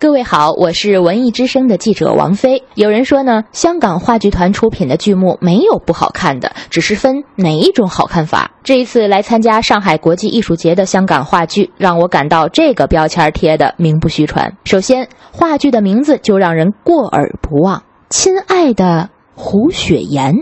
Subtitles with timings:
[0.00, 2.64] 各位好，我是文艺之声的记者王菲。
[2.74, 8.50] 有人说呢，香港话剧团出品的剧目没有不好看的，只是分哪一种好看法。
[8.64, 14.56] 这一次来参加上海国际艺术节的香港话剧，让我感到这个标签贴的名不虚传。
[14.64, 20.32] 首先，话剧的名字就让人过耳不忘，《亲爱的胡雪岩》。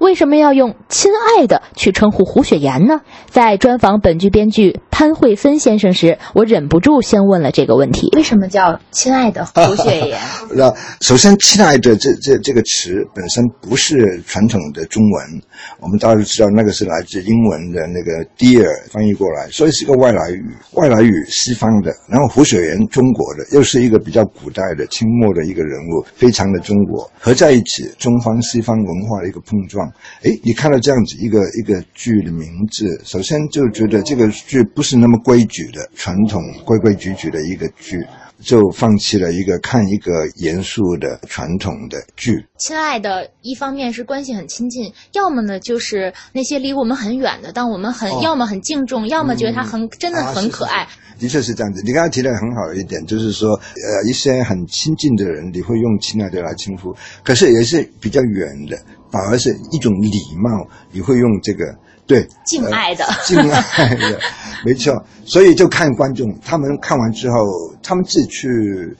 [0.00, 3.00] 为什么要用“亲爱的”去称呼胡雪岩呢？
[3.26, 10.18] 在专访本剧编剧潘慧芬先生时，我忍不住先问了这个问题：为什么叫“亲爱的胡雪岩”？
[10.56, 15.42] 那 首先，“亲爱的”这这这个词本身不是传统的中文，
[15.80, 20.44] 我们大家都知道那个是来自英文的那个 “dear” 翻译过来，所以是个外来语。
[20.72, 29.58] 外来语西方的，然后胡雪岩中国的，又是一个比较古代的清末的一个人物，非常的中国，合在一起，中方西方文化的一个碰。
[29.68, 29.86] 状，
[30.24, 38.04] 哎，你看到这样子一个一个剧的名字，首先就觉得这个剧不是那么规矩的传统规规矩矩的一个剧，
[38.40, 42.44] 就放弃了一个看一个严肃的传统的剧。
[42.58, 50.88] 亲爱的，一方面是关系很亲近，要么呢就是那些离我们很远的，但我们很要么很敬重，要么觉得他很真的很可爱。
[51.18, 58.78] 的确是这样子，你刚才提的很好一点，就是说，呃，一些很亲近的人，你会用亲爱的来称呼，可是也是比较远的。
[59.10, 61.64] 反而是一种礼貌，你会用这个
[62.06, 64.18] 对敬爱的敬爱的，
[64.64, 64.94] 没错。
[65.24, 67.36] 所以就看观众，他们看完之后，
[67.82, 68.48] 他们自己去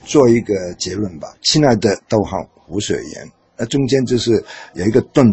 [0.05, 1.29] 做一个结论吧。
[1.43, 5.27] 亲爱的，逗号胡雪岩，那中间就是有一个顿，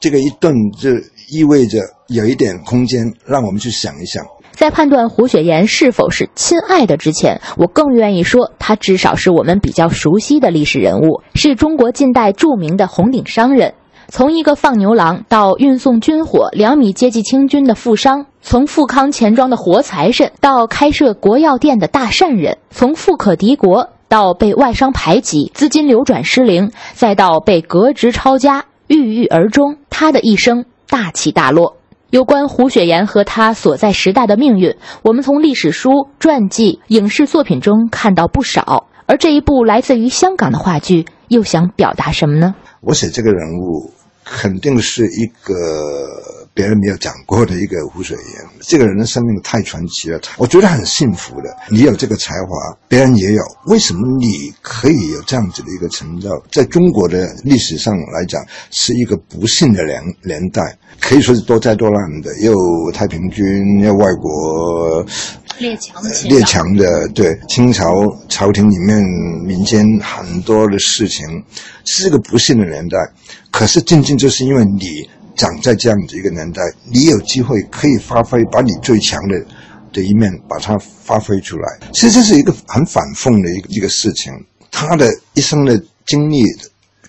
[0.00, 0.90] 这个一顿就
[1.28, 1.78] 意味着
[2.08, 4.24] 有一点空间，让我们去想一想。
[4.52, 13.74] 在判断胡雪岩是否是亲爱的之前，我更愿意说，他至少是我们比较熟悉的历史人物，是中国近代著名的红顶商人。
[14.12, 31.76] 从一个放牛郎到运送军火两米阶级清军的富商，从富康钱庄的活财神到开设国药店的大善人，从富可敌国到被外商排挤、资金流转失灵，再到被革职抄家、郁郁而终，他的一生大起大落。
[32.10, 38.88] 有关胡雪岩和他所在时代的命运，我们从历史书、传记、影视作品中看到不少。
[39.06, 42.56] 而这一部来自于香港的话剧，又想表达什么呢？
[42.80, 43.92] 我写这个人物。
[44.32, 45.54] 肯定是一个
[46.54, 48.46] 别人没有讲过的一个湖水岩。
[48.60, 51.56] 这个人的生命太传奇了，我觉得很幸福的。
[51.68, 56.30] 你有这个才华，别人也有，为什么你可以有这样子的一个成就？
[56.50, 62.54] 在中国的历史上来讲，是一个不幸的年年代，可以说是多灾多难的，又
[62.92, 65.04] 太平军，又外国。
[65.60, 67.86] 列强的列强的对清朝
[68.30, 68.98] 朝廷里面
[69.44, 71.26] 民间很多的事情，
[71.84, 72.96] 是个不幸的年代。
[73.50, 75.06] 可是，仅仅就是因为你
[75.36, 79.38] 长在这样子一个年代，你有机会可以发挥，把你最强的
[79.92, 81.78] 的一面把它发挥出来。
[81.92, 84.32] 其实这是一个很反讽的一一个事情。
[84.70, 86.42] 他的一生的经历、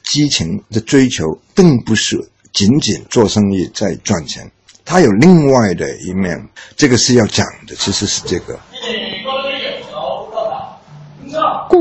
[0.03, 1.23] 激情的追求，
[1.55, 2.17] 并不是
[2.51, 4.51] 仅仅做生意在赚钱。
[4.85, 8.59] 他有另外的一面，这个是要讲的，其实是这个。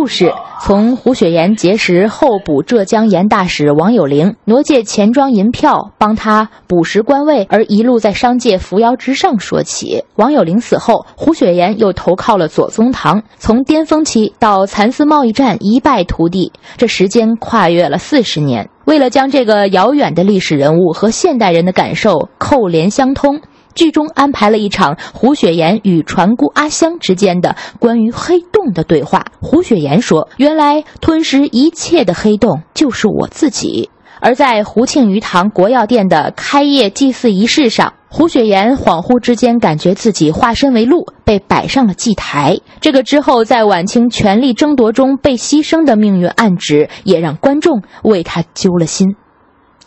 [0.00, 10.05] 故事从胡雪岩结识候补浙江盐大使王有龄，挪借钱庄银票帮他补食官位，而一路在商界扶摇直上说起。
[10.16, 18.71] 王有龄死后，胡雪岩又投靠了左宗棠，从巅峰期到蚕丝贸易战一败涂地，这时间跨越了四十年。
[18.87, 23.43] 为了将这个遥远的历史人物和现代人的感受扣连相通。
[23.75, 29.26] 剧中安排了一场胡雪岩与船姑阿香之间的关于黑洞的对话。
[29.41, 33.91] 胡雪岩说：“原来吞噬一切的黑洞就是我自己。”
[34.22, 42.59] 而在胡庆余堂国药店的开业祭祀仪式上，胡雪岩恍惚之间感觉自己化身为鹿，被摆上了祭台。
[42.82, 49.16] 这个之后在晚清权力争夺中被牺牲的命运暗指，也让观众为他揪了心。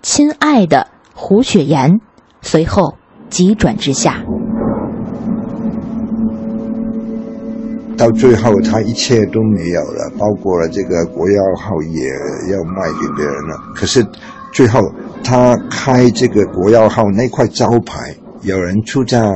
[0.02, 2.00] 亲爱的胡雪岩，
[2.42, 2.96] 随后。
[3.34, 4.24] 急转直下，
[7.98, 12.10] 到最后他一切都没有了，包括了这个国药号也
[12.54, 13.58] 要卖给别人了。
[13.74, 14.06] 可是
[14.52, 14.80] 最后
[15.24, 19.28] 他开这个国药号那块招牌，有人出价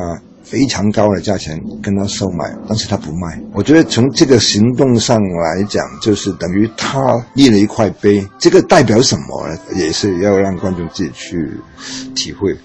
[0.43, 3.41] 非常高的价钱跟他收买，但是他不卖。
[3.51, 7.01] 我觉得从这个行动上来讲，就是等于他
[7.33, 8.23] 立了一块碑。
[8.37, 9.57] 这个代表什么呢？
[9.75, 11.51] 也是要让观众自己去
[12.13, 12.55] 体会。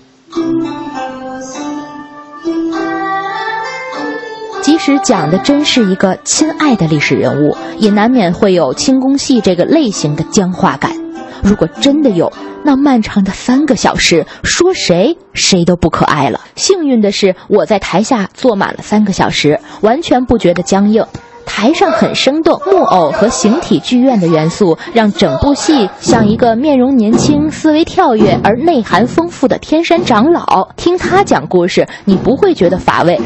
[4.84, 10.90] 即使讲的真是一个亲爱的历史人物，也难免会有清宫戏这个类型的僵化感。
[11.40, 12.32] 如果真的有，
[12.64, 16.40] 那漫长的三个小时，说谁谁都不可爱了。
[16.56, 21.06] 幸运的是，我在台下坐满了三个小时，完全不觉得僵硬。
[21.46, 30.72] 台上很生动，木偶和形体剧院的元素让整部戏像一个面容年轻、思维跳跃而内涵丰富的天山长老。
[30.76, 33.20] 听他讲故事，你不会觉得乏味。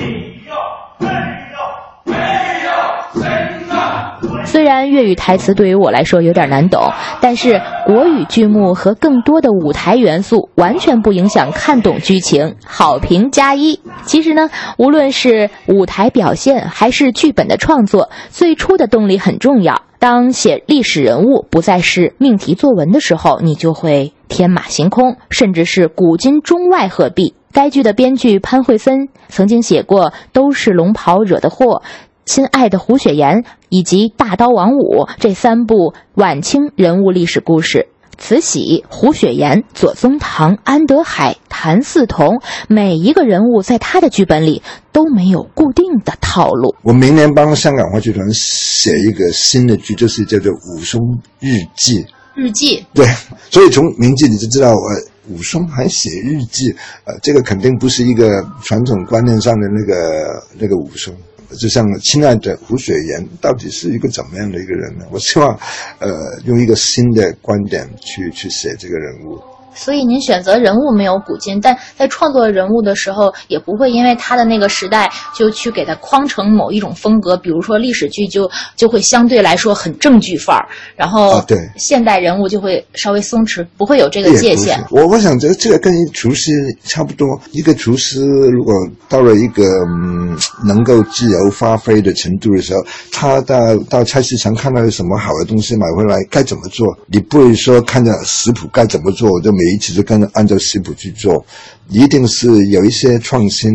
[4.46, 13.80] 虽然粤语台词对于我来说有点难懂，但是国语剧目和更多的舞台元素完全不影响看懂剧情，好评加一。
[14.04, 14.48] 其实呢，
[14.78, 19.82] 无论是舞台表现还是剧本的创作，最初的动力很重要。
[19.98, 27.34] 当写历史人物不再是命题作文的时候，你就会天马行空，甚至是古今中外合璧。
[27.52, 31.82] 该剧的编剧潘惠森曾经写过《都是龙袍惹的祸》。
[32.26, 37.86] 亲爱的胡雪岩以及大刀王五这三部晚清人物历史故事，
[38.18, 46.74] 慈禧、胡雪岩、左宗棠、安德海、谭嗣同，每一个人物在他的剧本里都没有固定的套路。
[46.82, 51.00] 我明年帮香港话剧团写一个新的剧，就是叫做《武松
[51.38, 52.02] 日记》。
[52.34, 53.06] 日记对，
[53.50, 56.74] 所以从名字你就知道，呃，武松还写日记，
[57.04, 61.14] 呃，这个肯定不是一个传统观念上的那个那个武松。
[61.58, 65.06] 就像亲爱的胡雪岩，到底是一个怎么样的一个人呢？
[65.10, 65.58] 我希望，
[65.98, 69.40] 呃，用一个新的观点去去写这个人物。
[69.76, 77.36] 所以您选择人物没有古今，但在创作人物的时候，也不会因为他的那个时代就去给他框成某一种风格。
[77.36, 84.82] 比如说历史剧就就会相对来说很正剧范儿，然后对现代人物就会稍微松弛，不会有这个界限。
[84.90, 86.50] 我我想这这个跟厨师
[86.82, 88.72] 差不多，一个厨师如果
[89.10, 90.34] 到了一个嗯
[90.66, 92.82] 能够自由发挥的程度的时候，
[93.12, 99.65] 他到到菜市场看到有什么好的东西买回来该怎么做，你不会说看着食谱该怎么做我就每。
[99.72, 101.44] 一直就跟着按照食谱去做，
[101.88, 103.70] 一定是有一些创新。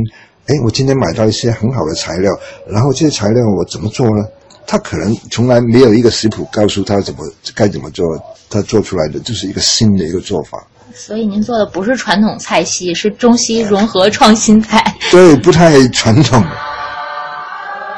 [0.48, 2.32] 哎，我今天买到一些很好的材料，
[2.68, 4.24] 然后这些材料我怎么做呢？
[4.68, 7.20] 他可能从来没有一个食谱告诉他怎么
[7.54, 8.06] 该怎么做，
[8.50, 10.58] 他做出来的就是一个新的一个做法。
[10.94, 14.84] 所以您做的不是传统菜系，是中西融合创新菜。
[15.10, 16.44] 对，不太传统。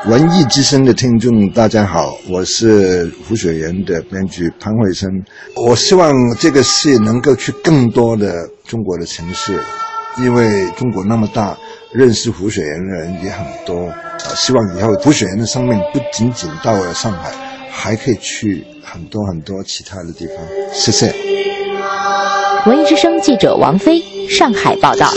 [0.06, 5.10] 文艺之声的听众，大家好，我是胡雪岩的编剧潘慧生。
[5.56, 9.58] 我希望这个戏能够去更多的中国的城市，
[10.18, 11.58] 因为中国那么大，
[11.94, 13.76] 认识胡雪岩的人也很多。
[14.26, 17.32] 呃，希望以后胡雪岩的生命不仅仅到了上海，
[17.72, 20.36] 还可以去很多很多其他的地方。
[20.74, 21.16] 谢谢。
[22.66, 25.10] 文艺之声记者王菲，上海报道。